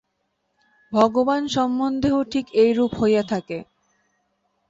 ভগবান 0.93 1.41
সম্বন্ধেও 1.47 2.19
ঠিক 2.23 2.45
এইরূপ 2.55 2.91
হইয়া 2.95 3.23
থাকে। 3.23 3.57